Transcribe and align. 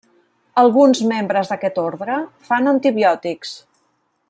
Alguns 0.61 1.01
membres 1.11 1.51
d'aquest 1.51 1.77
ordre 1.83 2.17
fan 2.49 2.73
antibiòtics. 2.73 3.55